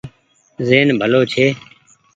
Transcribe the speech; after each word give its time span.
زهين 0.67 0.89
ڀلو 1.01 1.21
ڇي۔ 1.31 1.45